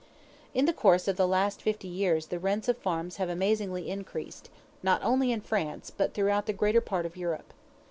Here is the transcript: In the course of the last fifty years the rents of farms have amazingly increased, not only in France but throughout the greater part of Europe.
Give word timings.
In 0.55 0.65
the 0.65 0.73
course 0.73 1.07
of 1.07 1.15
the 1.15 1.27
last 1.27 1.61
fifty 1.61 1.87
years 1.87 2.25
the 2.25 2.39
rents 2.39 2.67
of 2.67 2.75
farms 2.75 3.17
have 3.17 3.29
amazingly 3.29 3.87
increased, 3.87 4.49
not 4.81 4.99
only 5.03 5.31
in 5.31 5.41
France 5.41 5.91
but 5.95 6.15
throughout 6.15 6.47
the 6.47 6.53
greater 6.53 6.81
part 6.81 7.05
of 7.05 7.15
Europe. 7.15 7.53